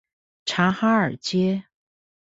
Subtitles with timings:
[0.45, 1.65] 察哈爾街